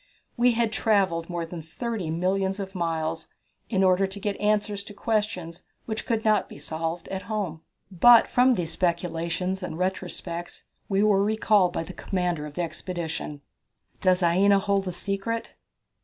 [0.35, 3.27] We had travelled more than thirty millions of miles
[3.69, 7.61] in order to get answers to questions which could not be solved at home.
[7.91, 13.41] But from these speculations and retrospects we were recalled by the commander of the expedition.
[13.99, 15.53] Does Aina Hold the Secret?